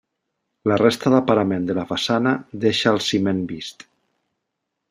[0.71, 2.33] La resta de parament de la façana
[2.67, 3.91] deixa el ciment vist.